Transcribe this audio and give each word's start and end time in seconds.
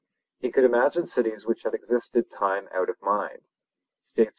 He 0.39 0.49
could 0.51 0.63
imagine 0.63 1.05
cities 1.05 1.45
which 1.45 1.61
had 1.61 1.75
existed 1.75 2.31
time 2.31 2.67
out 2.73 2.89
of 2.89 2.99
mind 3.03 3.43
(States. 4.01 4.29